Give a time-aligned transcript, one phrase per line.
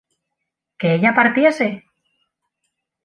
[0.79, 1.67] ¿que ella partiese?